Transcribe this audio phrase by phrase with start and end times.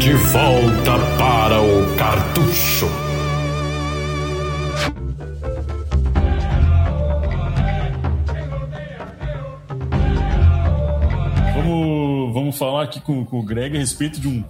[0.00, 3.11] De volta para o cartucho.
[12.42, 14.42] Vamos, falar aqui com, com o Greg a respeito de um,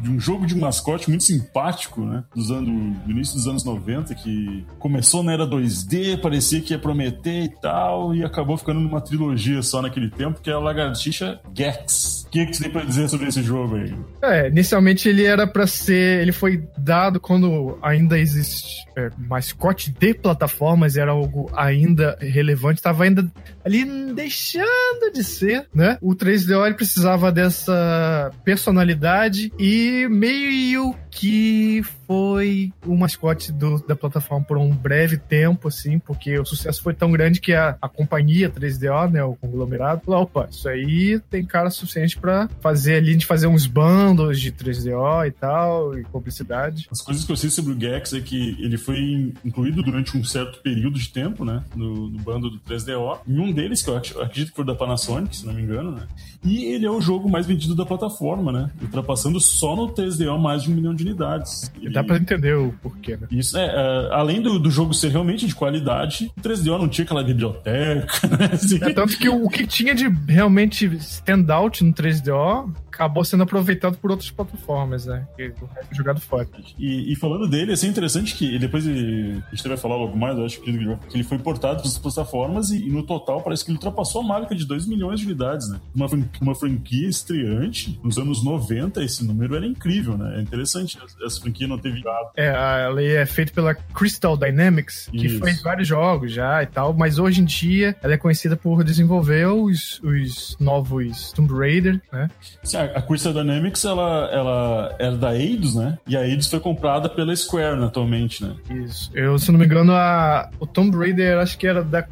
[0.00, 2.22] de um jogo de mascote muito simpático, né?
[2.32, 6.78] Dos anos, do início dos anos 90, que começou na era 2D, parecia que ia
[6.78, 11.40] prometer e tal, e acabou ficando numa trilogia só naquele tempo, que é a Lagartixa
[11.52, 12.24] Gex.
[12.28, 13.92] O que, que você tem pra dizer sobre esse jogo aí?
[14.22, 16.22] É, inicialmente ele era para ser.
[16.22, 23.02] Ele foi dado quando ainda existe é, mascote de plataformas, era algo ainda relevante, estava
[23.02, 23.28] ainda
[23.64, 25.98] ali deixando de ser, né?
[26.00, 34.44] O 3DO ele precisava dessa personalidade e meio que foi o mascote do, da plataforma
[34.44, 38.50] por um breve tempo, assim, porque o sucesso foi tão grande que a, a companhia
[38.50, 43.24] 3DO, né, o conglomerado, falou, opa, isso aí tem cara suficiente para fazer ali, de
[43.24, 46.88] fazer uns bandos de 3DO e tal, e publicidade.
[46.90, 50.24] As coisas que eu sei sobre o Gex é que ele foi incluído durante um
[50.24, 53.96] certo período de tempo, né, no, no bando do 3DO, em um deles, que eu
[53.96, 56.08] acredito que foi da Panasonic, se não me engano, né,
[56.42, 60.64] e ele é o jogo mais vendido da plataforma, né, ultrapassando só no 3DO mais
[60.64, 61.70] de um milhão de unidades.
[61.80, 61.99] E...
[62.02, 63.26] Dá pra entender o porquê, né?
[63.30, 67.04] Isso, é, é além do, do jogo ser realmente de qualidade, o 3DO não tinha
[67.04, 68.50] aquela biblioteca, né?
[68.52, 68.78] Assim.
[68.82, 73.96] É tanto que o, o que tinha de realmente standout no 3DO acabou sendo aproveitado
[73.96, 75.26] por outras plataformas, né?
[75.34, 76.46] Que o resto jogado fora.
[76.78, 80.36] E, e, falando dele, é interessante que depois ele, a gente vai falar logo mais,
[80.36, 83.70] eu acho que ele foi portado para as plataformas e, e, no total parece que
[83.70, 85.80] ele ultrapassou a marca de 2 milhões de unidades, né?
[85.94, 86.06] Uma,
[86.42, 90.38] uma franquia estreante nos anos 90, esse número era incrível, né?
[90.38, 92.30] É interessante essa franquia não ter virado.
[92.36, 95.40] É, ela é feita pela Crystal Dynamics, que Isso.
[95.42, 99.46] fez vários jogos já e tal, mas hoje em dia ela é conhecida por desenvolver
[99.46, 102.28] os, os novos Tomb Raider, né?
[102.62, 105.98] Sim, a Crystal Dynamics, ela, ela era da Eidos, né?
[106.06, 108.54] E a Eidos foi comprada pela Square né, atualmente, né?
[108.70, 109.10] Isso.
[109.14, 112.06] Eu, se não me engano, a, o Tomb Raider, acho que era da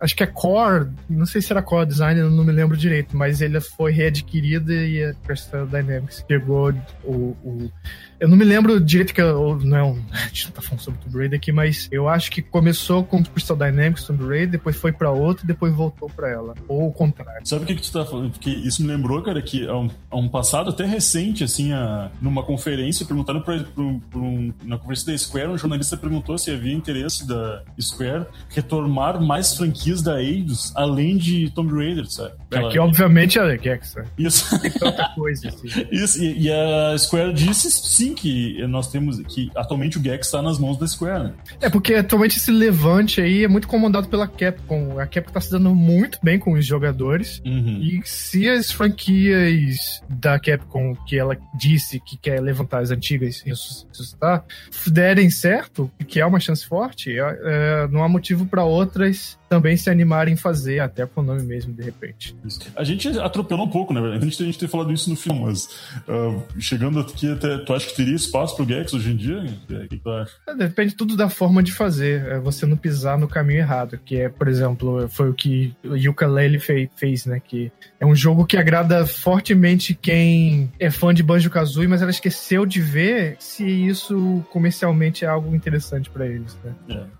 [0.00, 3.40] acho que é Core, não sei se era Core Design, não me lembro direito, mas
[3.40, 6.72] ele foi readquirido e a Crystal Dynamics pegou
[7.04, 7.70] o, o
[8.18, 11.18] eu não me lembro direito que eu, não, a gente não tá falando sobre Tomb
[11.18, 15.10] Raider aqui, mas eu acho que começou com Crystal Dynamics Tomb Raider, depois foi pra
[15.10, 16.54] outra e depois voltou pra ela.
[16.66, 17.46] Ou o contrário.
[17.46, 18.30] Sabe o que, que tu tá falando?
[18.30, 22.10] Porque isso me lembrou, cara, que há um, há um passado até recente, assim, a,
[22.20, 26.50] numa conferência, perguntaram pra, pra, pra um, na conferência da Square, um jornalista perguntou se
[26.50, 32.34] havia interesse da Square retomar mais franquias da Eidos, além de Tomb Raider, sabe?
[32.50, 34.04] Ela, é que obviamente é Gex, né?
[34.18, 34.58] Isso.
[34.78, 35.68] Tanta coisa, assim.
[35.90, 40.42] Isso, e, e a Square disse sim que nós temos que atualmente o Gex está
[40.42, 41.24] nas mãos da Square.
[41.24, 41.32] Né?
[41.60, 44.98] É porque atualmente esse levante aí é muito comandado pela Capcom.
[44.98, 47.80] A Capcom está se dando muito bem com os jogadores uhum.
[47.82, 53.50] e se as franquias da Capcom que ela disse que quer levantar as antigas e
[53.50, 54.44] ressuscitar
[54.86, 59.75] derem certo, que é uma chance forte, é, é, não há motivo para outras também
[59.76, 62.36] se animarem em fazer, até com o nome mesmo, de repente.
[62.74, 64.00] A gente atropelou um pouco, né?
[64.00, 65.66] A gente, a gente tem falado isso no filme, mas
[66.08, 67.58] uh, chegando aqui até.
[67.58, 69.44] Tu acha que teria espaço pro Gex hoje em dia?
[69.68, 70.32] O que tu acha?
[70.46, 72.26] É, depende tudo da forma de fazer.
[72.26, 75.96] É você não pisar no caminho errado, que é, por exemplo, foi o que o
[75.96, 77.40] Yuka Lely fez, fez, né?
[77.40, 82.10] Que é um jogo que agrada fortemente quem é fã de Banjo Kazooie, mas ela
[82.10, 86.74] esqueceu de ver se isso comercialmente é algo interessante para eles, né?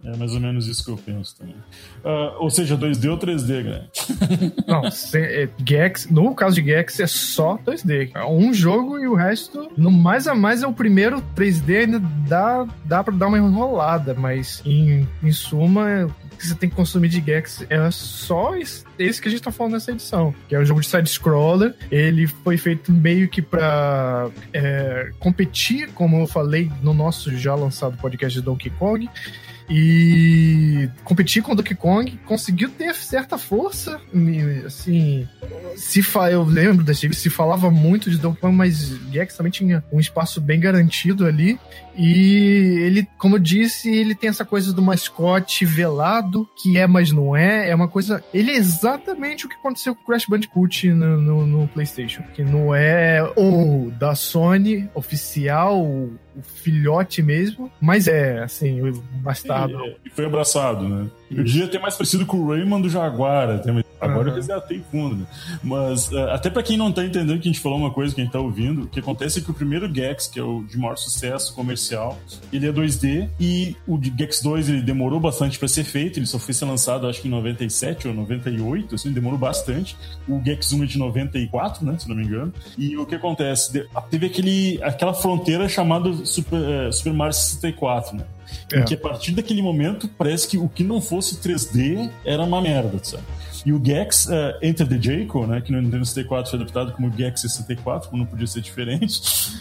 [0.04, 1.56] É, é mais ou menos isso que eu penso também.
[2.04, 3.82] Uh, ou seja, 2D ou 3D, né?
[4.68, 4.82] Não,
[5.14, 8.12] é, Gex, no caso de Gex é só 2D.
[8.14, 11.98] É um jogo e o resto, no mais a mais é o primeiro 3D ainda
[12.28, 16.76] dá, dá pra dar uma enrolada, mas em, em suma, o que você tem que
[16.76, 20.60] consumir de Gex é só esse que a gente tá falando nessa edição, que é
[20.60, 21.74] um jogo de side-scroller.
[21.90, 27.96] Ele foi feito meio que pra é, competir, como eu falei no nosso já lançado
[27.96, 29.10] podcast de Donkey Kong,
[29.68, 34.00] e competir com o Donkey Kong, conseguiu ter certa força,
[34.64, 35.28] assim,
[35.76, 36.00] se
[36.30, 40.40] eu lembro desse se falava muito de Donkey Kong, mas Gex também tinha um espaço
[40.40, 41.58] bem garantido ali,
[41.96, 47.10] e ele, como eu disse, ele tem essa coisa do mascote velado, que é, mas
[47.10, 47.70] não é.
[47.70, 48.22] É uma coisa.
[48.32, 52.22] Ele é exatamente o que aconteceu com o Crash Bandicoot no, no, no PlayStation.
[52.34, 58.92] Que não é o da Sony oficial, o filhote mesmo, mas é, assim, o
[59.22, 59.78] bastardo.
[60.04, 61.08] E, e foi abraçado, né?
[61.30, 61.40] Isso.
[61.40, 64.28] Eu dia ter mais parecido com o Rayman do Jaguar, até, Agora Uhum.
[64.28, 65.26] eu resgatei fundo, né?
[65.62, 68.28] Mas uh, até pra quem não tá entendendo que a gente falou uma coisa, quem
[68.28, 70.96] tá ouvindo, o que acontece é que o primeiro Gex, que é o de maior
[70.96, 71.85] sucesso comercial,
[72.52, 76.38] ele é 2D e o Gex 2 ele demorou bastante pra ser feito, ele só
[76.38, 79.96] foi ser lançado acho que em 97 ou 98, assim, demorou bastante.
[80.28, 82.52] O Gex 1 é de 94, né, se não me engano.
[82.76, 83.86] E o que acontece?
[84.10, 88.24] Teve aquele, aquela fronteira chamada Super, eh, Super Mario 64, né?
[88.72, 88.82] É.
[88.82, 92.98] Que a partir daquele momento parece que o que não fosse 3D era uma merda,
[93.02, 93.24] sabe?
[93.64, 97.12] E o Gex uh, Enter the Jaco, né, que no Nintendo 64 foi adaptado como
[97.12, 99.20] Gex 64, como não podia ser diferente,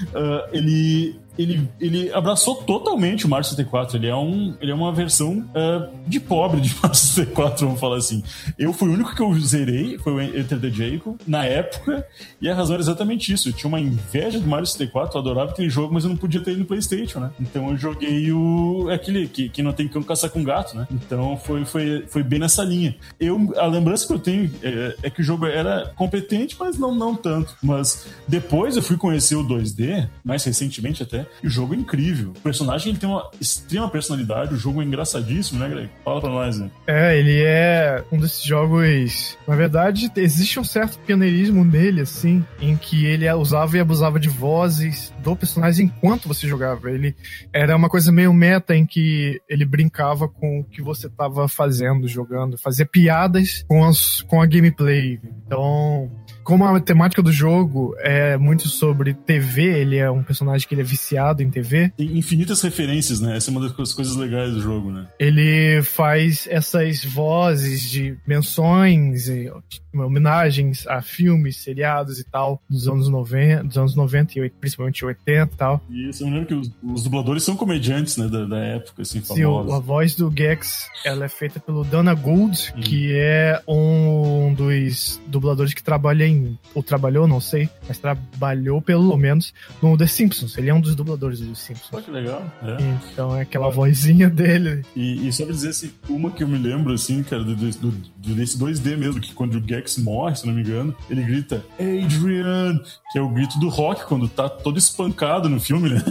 [0.09, 3.97] uh, ele, ele, ele abraçou totalmente o Mario 64.
[3.97, 7.97] Ele é, um, ele é uma versão uh, de pobre de Mario 64, vamos falar
[7.97, 8.23] assim.
[8.57, 12.05] Eu fui o único que eu zerei, foi o Enter the Jaco, na época,
[12.41, 13.49] e a razão era exatamente isso.
[13.49, 16.41] Eu tinha uma inveja do Mario 64, eu adorava aquele jogo, mas eu não podia
[16.41, 17.31] ter ele no PlayStation, né?
[17.39, 18.89] Então eu joguei o.
[18.89, 20.87] aquele que, que não tem cão caçar com gato, né?
[20.91, 22.95] Então foi, foi, foi bem nessa linha.
[23.19, 26.93] Eu, a lembrança que eu tenho é, é que o jogo era competente, mas não,
[26.93, 27.55] não tanto.
[27.61, 32.29] Mas depois eu fui conhecer o 2D, mais recentemente até, e o jogo é incrível.
[32.29, 35.89] O personagem ele tem uma extrema personalidade, o jogo é engraçadíssimo, né, Greg?
[36.03, 36.69] Fala pra nós, né?
[36.87, 39.37] É, ele é um desses jogos.
[39.47, 44.29] Na verdade, existe um certo pioneirismo nele, assim, em que ele usava e abusava de
[44.29, 46.91] vozes do personagem enquanto você jogava.
[46.91, 47.15] Ele
[47.51, 52.07] era uma coisa meio meta em que ele brincava com o que você estava fazendo,
[52.07, 55.19] jogando, fazia piadas com, as, com a gameplay.
[55.45, 56.11] Então,
[56.45, 60.81] como a temática do jogo é muito sobre TV, ele é um personagem que ele
[60.81, 63.35] é viciado em TV, Tem infinitas referências, né?
[63.35, 65.07] Essa é uma das coisas- legais do jogo, né?
[65.19, 69.27] ele faz essas vozes de menções
[69.93, 75.53] homenagens a filmes, seriados e tal, dos anos 90, dos anos 90 e principalmente 80
[75.53, 75.81] e tal.
[75.89, 78.27] E isso eu me lembro que os, os dubladores são comediantes, né?
[78.27, 79.85] Da, da época, assim, Sim, o- a famosos.
[79.85, 82.81] voz do Gex, ela é feita pelo Dana Gould, Hum.
[82.81, 86.34] que é um dos dubladores que trabalha em,
[86.73, 90.57] ou trabalhou, não sei, mas trabalhou pelo menos no The Simpsons.
[90.57, 92.05] Ele é um dos dubladores do The Pô, Simpsons.
[92.05, 92.43] que legal.
[92.63, 92.77] É.
[93.11, 94.83] Então é aquela vozinha dele.
[94.95, 97.69] E, e só pra dizer assim, uma que eu me lembro, assim, cara, do, do,
[97.91, 101.63] do- desse 2D mesmo, que quando o Gex morre, se não me engano, ele grita
[101.79, 102.79] Adrian,
[103.11, 106.03] que é o grito do rock quando tá todo espancado no filme, né?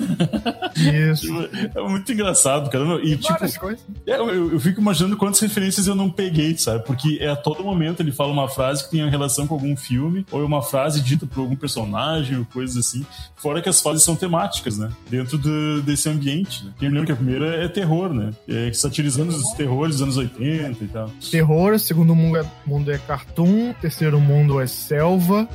[1.12, 1.32] Isso.
[1.75, 2.85] É muito engraçado, cara.
[3.03, 3.85] E, tipo, Várias coisas.
[4.06, 6.85] é, eu, eu fico imaginando quantas referências eu não peguei, sabe?
[6.85, 10.13] Porque é a todo momento ele fala uma frase que tem relação com algum filme,
[10.31, 13.05] ou é uma frase dita por algum personagem, ou coisas assim.
[13.37, 14.90] Fora que as fases são temáticas, né?
[15.08, 16.64] Dentro do- desse ambiente.
[16.64, 16.72] Né?
[16.78, 18.31] Quem lembra que a primeira é terror, né?
[18.49, 21.11] É, satirizando os terrores dos anos 80 e tal.
[21.31, 25.49] terror, segundo mundo é, mundo é cartoon, terceiro mundo é selva,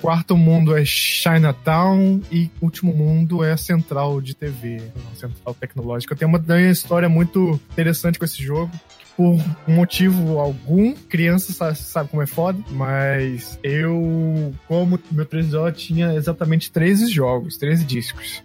[0.00, 4.82] quarto mundo é Chinatown e último mundo é central de TV,
[5.14, 6.14] central tecnológica.
[6.16, 8.70] Tem uma, tem uma história muito interessante com esse jogo.
[9.16, 9.38] Por
[9.68, 16.72] motivo algum, criança sabe, sabe como é foda, mas eu, como meu 3DO tinha exatamente
[16.72, 18.42] 13 jogos, 13 discos.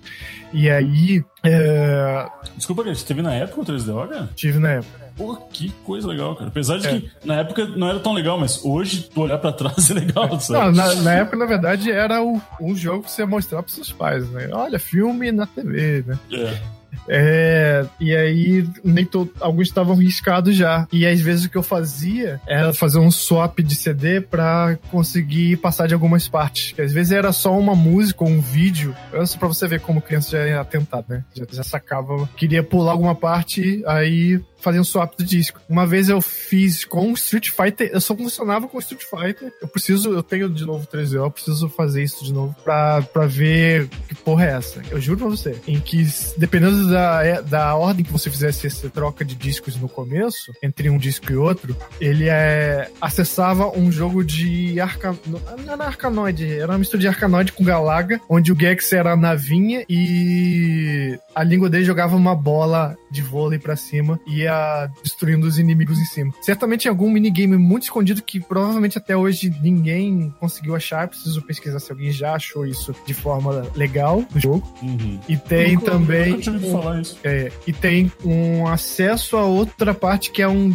[0.54, 4.30] E aí, é, Desculpa, você teve na época o 3DO, cara?
[4.36, 5.08] tive na época.
[5.18, 6.50] Pô, que coisa legal, cara.
[6.50, 7.00] Apesar de É.
[7.00, 10.28] que na época não era tão legal, mas hoje tu olhar pra trás é legal,
[10.30, 10.78] Não, sabe?
[10.78, 13.92] na, na época, na verdade, era o, um jogo que você ia mostrar pros seus
[13.92, 14.50] pais, né?
[14.52, 16.20] Olha, filme na TV, né?
[16.32, 16.77] É.
[17.08, 20.88] É, e aí, nem to, alguns estavam riscados já.
[20.92, 25.58] E às vezes o que eu fazia era fazer um swap de CD pra conseguir
[25.58, 26.74] passar de algumas partes.
[26.74, 28.96] Que às vezes era só uma música ou um vídeo.
[29.12, 31.24] Era só pra você ver como criança já é atentado, né?
[31.34, 32.28] Já, já sacava.
[32.36, 34.42] Queria pular alguma parte, aí
[34.80, 35.60] um swap do disco.
[35.70, 39.52] Uma vez eu fiz com Street Fighter, eu só funcionava com Street Fighter.
[39.62, 43.26] Eu preciso, eu tenho de novo 3D, eu preciso fazer isso de novo pra, pra
[43.26, 44.82] ver que porra é essa.
[44.90, 45.60] Eu juro pra você.
[45.68, 46.06] Em que,
[46.38, 50.90] dependendo da, é, da ordem que você fizesse essa troca de discos no começo, entre
[50.90, 56.72] um disco e outro, ele é, acessava um jogo de arca, não era arcanoide, era
[56.72, 61.84] uma mistura de arcanoide com Galaga, onde o Gex era navinha e a língua dele
[61.84, 66.34] jogava uma bola de vôlei pra cima e ia destruindo os inimigos em cima.
[66.42, 71.04] Certamente em algum minigame muito escondido que provavelmente até hoje ninguém conseguiu achar.
[71.04, 74.74] Eu preciso pesquisar se alguém já achou isso de forma legal no jogo.
[74.82, 75.20] Uhum.
[75.28, 76.30] E tem Nunca- também.
[76.32, 77.18] Nunca tinha ouvido um- falar isso.
[77.24, 80.72] é, e tem um acesso a outra parte que é um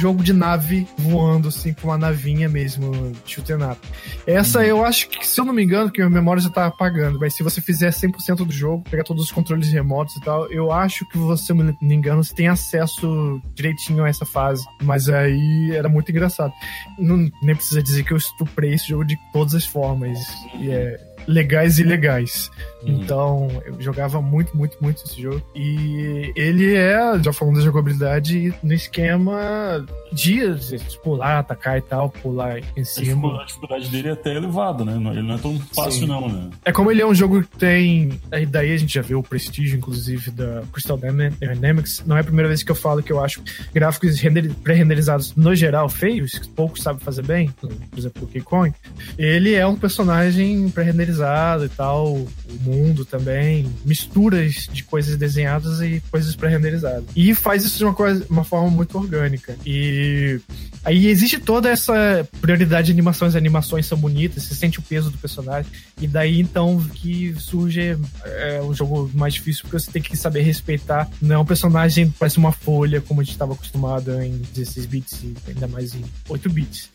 [0.00, 3.78] jogo de nave voando, assim, com uma navinha mesmo, shoot 'em up.
[4.26, 6.66] Essa eu acho que, se eu não me engano, que a minha memória já tá
[6.66, 10.50] apagando, mas se você fizer 100% do jogo, pegar todos os controles remotos e tal,
[10.50, 14.64] eu acho que você, eu não engano, você tem acesso direitinho a essa fase.
[14.82, 16.52] Mas aí era muito engraçado.
[16.98, 20.18] Não, nem precisa dizer que eu estuprei esse jogo de todas as formas.
[20.58, 22.50] E é, legais e ilegais.
[22.82, 22.88] Uhum.
[22.88, 25.42] Então, eu jogava muito, muito, muito esse jogo.
[25.54, 32.60] E ele é, já falando da jogabilidade, no esquema dias, pular, atacar e tal, pular
[32.76, 33.42] em cima.
[33.42, 34.92] A dificuldade dele é até elevada, né?
[35.12, 36.06] Ele não é tão fácil, Sim.
[36.06, 36.50] não, né?
[36.64, 38.20] É como ele é um jogo que tem.
[38.30, 42.04] Aí daí a gente já vê o prestígio, inclusive, da Crystal Dynamics.
[42.06, 43.42] Não é a primeira vez que eu falo que eu acho
[43.74, 44.20] gráficos
[44.62, 48.72] pré-renderizados, no geral, feios, que poucos sabem fazer bem, por exemplo, o Kong.
[49.18, 52.28] Ele é um personagem pré-renderizado e tal, o
[52.60, 57.04] mundo também, misturas de coisas desenhadas e coisas pré-renderizadas.
[57.14, 59.56] E faz isso de uma, coisa, uma forma muito orgânica.
[59.64, 60.40] E
[60.84, 65.10] aí existe toda essa prioridade de animações, as animações são bonitas, você sente o peso
[65.10, 65.70] do personagem,
[66.00, 70.42] e daí então que surge é, um jogo mais difícil, porque você tem que saber
[70.42, 74.86] respeitar, não é um personagem parece uma folha, como a gente estava acostumado em 16
[74.86, 76.90] bits, e ainda mais em 8 bits.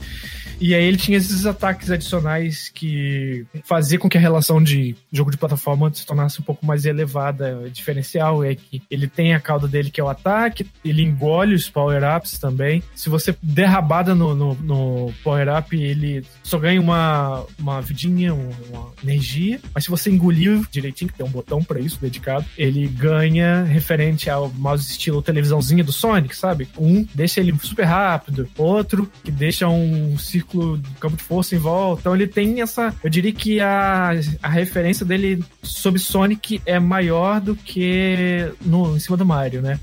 [0.59, 5.31] E aí ele tinha esses ataques adicionais que fazia com que a relação de jogo
[5.31, 7.61] de plataforma se tornasse um pouco mais elevada.
[7.65, 11.55] O diferencial é que ele tem a cauda dele que é o ataque, ele engole
[11.55, 17.45] os power-ups também, se você der rabada no, no, no power-up, ele só ganha uma,
[17.57, 19.59] uma vidinha, uma energia.
[19.73, 24.29] Mas se você engolir direitinho, que tem um botão para isso dedicado, ele ganha referente
[24.29, 26.67] ao mouse estilo televisãozinha do Sonic, sabe?
[26.77, 31.59] Um deixa ele super rápido, outro que deixa um círculo de campo de força em
[31.59, 32.01] volta.
[32.01, 32.93] Então ele tem essa.
[33.03, 34.00] Eu diria que a,
[34.41, 39.79] a referência dele sobre Sonic é maior do que no, em cima do Mario, né?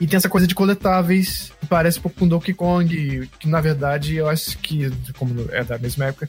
[0.00, 4.16] E tem essa coisa de coletáveis, parece um pouco com Donkey Kong, que na verdade
[4.16, 6.28] eu acho que, como é da mesma época,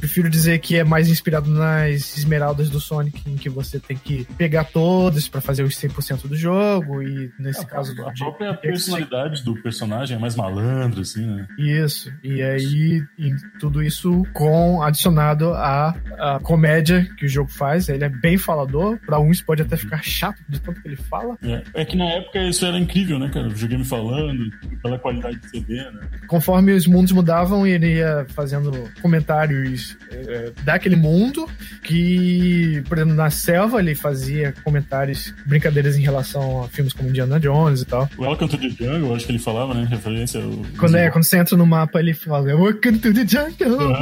[0.00, 4.24] prefiro dizer que é mais inspirado nas esmeraldas do Sonic, em que você tem que
[4.36, 7.92] pegar todas para fazer os 100% do jogo, e nesse é, caso...
[8.02, 11.46] A própria personalidade do personagem é mais malandro, assim, né?
[11.58, 17.88] Isso, e aí e tudo isso com adicionado a, a comédia que o jogo faz,
[17.88, 21.36] ele é bem falador, para uns pode até ficar chato de tanto que ele fala.
[21.42, 23.46] É, é que na época isso era incrível, né, cara?
[23.46, 24.50] O videogame falando,
[24.82, 26.00] pela qualidade de CD, né?
[26.26, 31.48] Conforme os mundos mudavam, ele ia fazendo comentários é, daquele mundo,
[31.82, 37.38] que, por exemplo, na selva ele fazia comentários, brincadeiras em relação a filmes como Indiana
[37.38, 38.08] Jones e tal.
[38.16, 39.86] O Welcome to the Jungle, acho que ele falava, né?
[39.88, 40.50] Referência ao...
[40.78, 43.94] Quando, é, quando você entra no mapa, ele fala Welcome to the Jungle!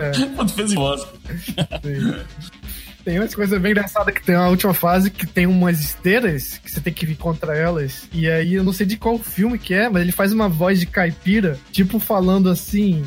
[0.00, 0.12] é.
[0.34, 1.06] Quando fez em voz.
[3.04, 6.70] Tem umas coisas bem engraçadas que tem uma última fase que tem umas esteiras que
[6.70, 8.08] você tem que ir contra elas.
[8.10, 10.80] E aí eu não sei de qual filme que é, mas ele faz uma voz
[10.80, 13.04] de caipira, tipo falando assim: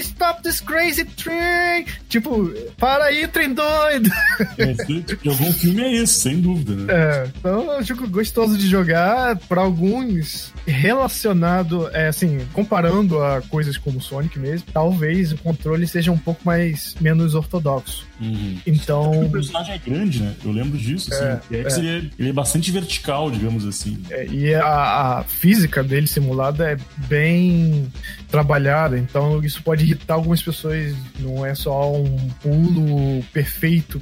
[0.00, 1.86] Stop this crazy train!
[2.08, 4.10] Tipo, para aí, trem doido!
[4.58, 6.86] É, algum filme é esse, sem dúvida, né?
[6.92, 9.36] É, então é um jogo gostoso de jogar.
[9.48, 16.10] Para alguns, relacionado, é assim, comparando a coisas como Sonic mesmo, talvez o controle seja
[16.12, 18.06] um pouco mais menos ortodoxo.
[18.20, 18.58] Uhum.
[18.66, 19.24] Então.
[19.24, 20.34] O personagem é grande, né?
[20.44, 21.24] Eu lembro disso, assim.
[21.24, 21.78] É, é.
[21.78, 23.98] Ele, ele, é bastante vertical, digamos assim.
[24.10, 26.76] É, e a, a, física dele simulada é
[27.08, 27.90] bem
[28.30, 30.94] trabalhada, então isso pode irritar algumas pessoas.
[31.18, 34.00] Não é só um pulo perfeito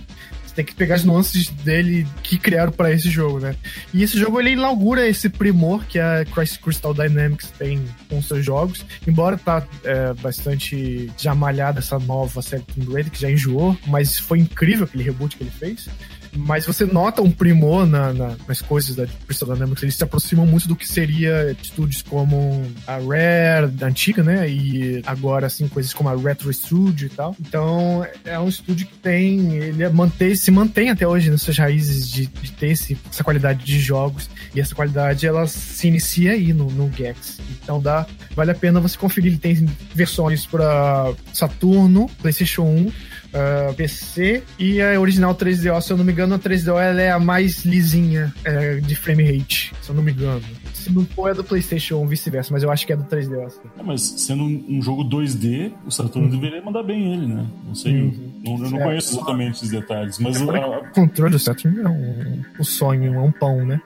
[0.57, 3.55] tem que pegar as nuances dele que criaram para esse jogo, né?
[3.93, 6.25] E esse jogo ele inaugura esse primor que a
[6.63, 12.63] Crystal Dynamics tem com seus jogos, embora tá é, bastante já malhada essa nova série
[12.63, 15.89] Tomb Raider, que já enjoou, mas foi incrível aquele reboot que ele fez
[16.37, 19.83] mas você nota um primor na, na, nas coisas da Crystal Dynamics.
[19.83, 24.49] Eles se aproximam muito do que seria estúdios como a Rare, da antiga, né?
[24.49, 27.37] E agora, assim, coisas como a Retro Studio e tal.
[27.41, 29.57] Então, é um estúdio que tem.
[29.57, 33.65] Ele é mantém, se mantém até hoje nessas raízes de, de ter esse, essa qualidade
[33.65, 34.29] de jogos.
[34.55, 37.39] E essa qualidade, ela se inicia aí no, no Gex.
[37.63, 39.33] Então, dá, vale a pena você conferir.
[39.33, 42.93] Ele tem versões para Saturno, PlayStation 1
[43.37, 47.01] uh, ah, PC e a original 3DO, se eu não me engano, a 3DO ela
[47.01, 50.43] é a mais lisinha é, de frame rate, se eu não me engano.
[50.73, 53.45] Se não for é do PlayStation ou vice-versa, mas eu acho que é do 3DO.
[53.45, 53.61] Assim.
[53.79, 56.39] É, mas sendo um, um, jogo 2D, o Saturno uhum.
[56.39, 57.47] deveria mandar bem ele, né?
[57.67, 58.33] Não sei, uhum.
[58.45, 60.41] não, eu não é, conheço exatamente esses detalhes, mas...
[60.41, 63.81] O controle do Saturn é um, um sonho, é um pão, né?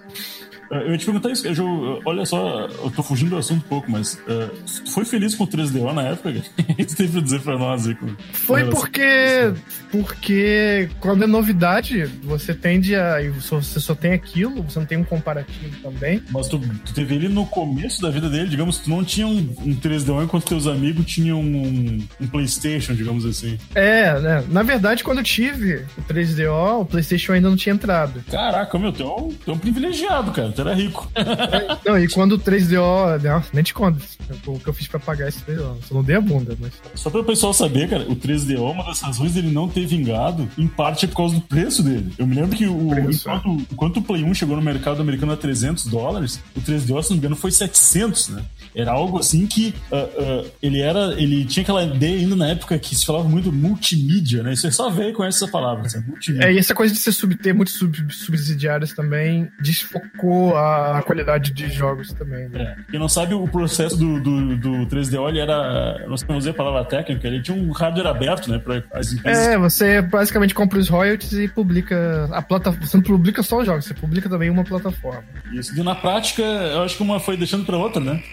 [0.70, 3.68] É, eu ia te perguntar isso, eu, olha só, eu tô fugindo do assunto um
[3.68, 4.50] pouco, mas uh,
[4.84, 6.30] tu foi feliz com o 3DO na época?
[6.70, 7.94] O que tu tem pra dizer pra nós aí?
[7.94, 9.52] Com, foi porque,
[9.90, 13.16] porque quando é novidade, você tende a.
[13.32, 16.22] Você só tem aquilo, você não tem um comparativo também.
[16.30, 19.38] Mas tu, tu teve ele no começo da vida dele, digamos, tu não tinha um,
[19.38, 23.58] um 3DO enquanto teus amigos tinham um, um, PlayStation, digamos assim.
[23.74, 24.44] É, né?
[24.48, 28.22] Na verdade, quando eu tive o 3DO, o PlayStation ainda não tinha entrado.
[28.30, 31.10] Caraca, meu, tu é um, tu é um privilegiado, cara Era rico.
[31.84, 33.22] Não, e quando o 3DO.
[33.22, 34.00] Não, nem te conto
[34.46, 35.76] o que eu fiz pra pagar esse 3DO.
[35.88, 36.72] Só não dei a bunda, mas.
[36.94, 40.48] Só para o pessoal saber, cara, o 3DO, uma das razões dele não ter vingado,
[40.56, 42.12] em parte é por causa do preço dele.
[42.18, 45.32] Eu me lembro que o, Preço, enquanto, enquanto o Play 1 chegou no mercado americano
[45.32, 48.44] a 300 dólares, o 3DO, se não me engano, foi 700, né?
[48.74, 51.14] Era algo assim que ah, ah, ele era.
[51.20, 54.52] Ele tinha aquela ideia ainda na época que se falava muito multimídia, né?
[54.52, 56.46] É só ver com essa palavra, assim, multimídia.
[56.46, 61.52] É, e essa coisa de ser sub, ter muitos sub- subsidiários também desfocou a qualidade
[61.52, 62.48] de jogos também.
[62.48, 62.62] Né?
[62.62, 62.90] É.
[62.90, 66.06] Quem não sabe, o processo do, do, do 3DO ele era.
[66.08, 68.58] Não sei usei a palavra técnica, ele tinha um hardware aberto, né?
[68.58, 69.46] Para as empresas.
[69.46, 72.86] É, você basicamente compra os royalties e publica a plataforma.
[72.86, 75.24] Você não publica só os jogos, você publica também uma plataforma.
[75.52, 75.78] Isso.
[75.78, 78.22] E na prática, eu acho que uma foi deixando pra outra, né?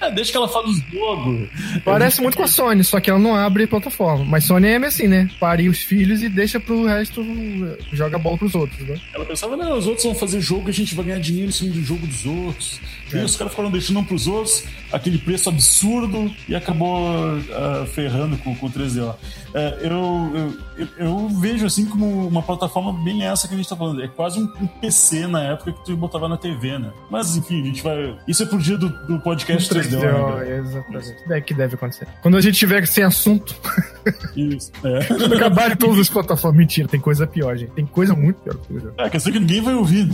[0.00, 1.48] É, Deixa que ela fale os jogos.
[1.84, 4.24] Parece muito com a Sony, só que ela não abre plataforma.
[4.24, 5.28] Mas Sony é assim, né?
[5.38, 7.24] Pare os filhos e deixa pro resto,
[7.92, 9.00] joga bola pros outros, né?
[9.14, 11.72] Ela pensava, não, os outros vão fazer jogo, a gente vai ganhar dinheiro em cima
[11.72, 12.80] do jogo dos outros.
[13.12, 17.08] E os caras foram deixando um pros outros, aquele preço absurdo, e acabou
[17.52, 19.14] ah, ferrando com, com o 3DO.
[19.54, 19.90] É, eu,
[20.34, 24.02] eu, eu, eu vejo assim como uma plataforma bem essa que a gente tá falando.
[24.02, 26.92] É quase um, um PC na época que tu botava na TV, né?
[27.08, 28.16] Mas enfim, a gente vai.
[28.26, 29.90] Isso é pro dia do, do podcast 3DO.
[29.90, 30.56] né, 3DO, cara?
[30.56, 31.14] exatamente.
[31.30, 32.06] É que deve acontecer.
[32.22, 33.54] Quando a gente tiver sem assunto,
[34.36, 34.70] Isso.
[34.84, 35.34] É.
[35.36, 36.58] acabarem todas as plataformas.
[36.58, 37.72] Mentira, tem coisa pior, gente.
[37.72, 38.92] Tem coisa muito pior que isso.
[38.98, 40.08] É, quer dizer que ninguém vai ouvir.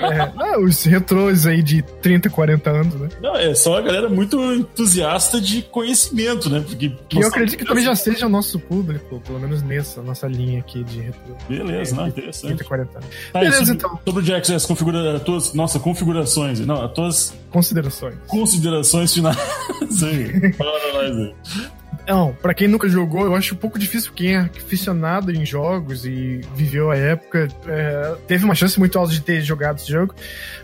[0.00, 3.08] É, não, os retrôs aí de 30, 40 anos, né?
[3.20, 6.60] Não, é só a galera muito entusiasta de conhecimento, né?
[6.60, 10.26] Porque, Que eu acredito que também já seja o nosso público, pelo menos nessa nossa
[10.26, 11.34] linha aqui de retrô.
[11.48, 12.64] Beleza, não, 30, interessante.
[12.64, 13.08] 40 anos.
[13.32, 14.00] Tá, Beleza, sobre, então.
[14.04, 18.14] Sobre o Jax, as configura, as tuas, nossa, configurações, não, as tuas Considerações.
[18.26, 19.36] considerações finais.
[20.02, 20.52] aí.
[20.52, 21.34] Fala pra nós aí.
[22.10, 26.04] Não, pra quem nunca jogou, eu acho um pouco difícil quem é aficionado em jogos
[26.04, 30.12] e viveu a época, é, teve uma chance muito alta de ter jogado esse jogo,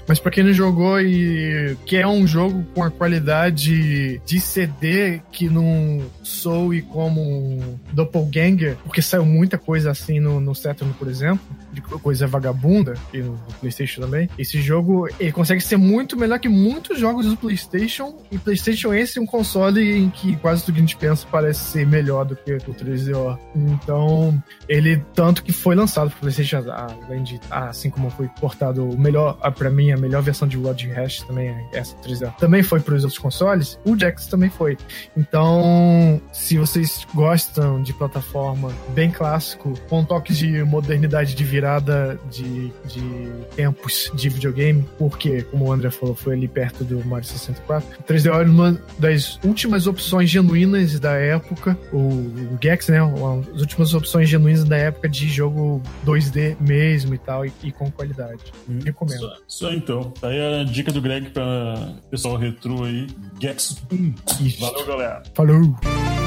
[0.09, 5.49] mas pra quem não jogou e quer um jogo com a qualidade de CD que
[5.49, 11.47] não soe como um Doppelganger, porque saiu muita coisa assim no, no Saturn, por exemplo,
[11.77, 14.29] de coisa vagabunda, e no PlayStation também.
[14.39, 19.19] Esse jogo ele consegue ser muito melhor que muitos jogos do PlayStation, e PlayStation esse
[19.19, 22.35] é um console em que quase tudo que a gente pensa parece ser melhor do
[22.35, 23.39] que o 3DO.
[23.55, 28.99] Então, ele tanto que foi lançado pro PlayStation, além de, assim como foi portado o
[28.99, 32.63] melhor, a- pra mim, a melhor versão de World Hash também, é essa 3DO, também
[32.63, 34.77] foi pros outros consoles, o Jax também foi.
[35.17, 42.71] Então, se vocês gostam de plataforma bem clássico, com toques de modernidade de virada de,
[42.85, 47.99] de tempos de videogame, porque, como o André falou, foi ali perto do Mario 64,
[47.99, 53.43] o 3DO era uma das últimas opções genuínas da época, o, o Gex, né, uma
[53.43, 57.91] das últimas opções genuínas da época de jogo 2D mesmo e tal, e, e com
[57.91, 58.53] qualidade.
[58.85, 59.19] Recomendo.
[59.19, 60.11] Só, só então.
[60.21, 63.09] Tá aí a dica do Greg pra pessoal retrô aí.
[63.41, 64.15] Gex 1.
[64.45, 64.61] Isso.
[64.61, 65.23] Valeu, galera.
[65.35, 65.77] Falou!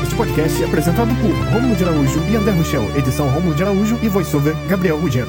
[0.03, 3.99] Este podcast é apresentado por Romulo de Araújo e André Rochel, edição Romulo de Araújo
[4.01, 5.28] e voiceover Gabriel Ruggiero.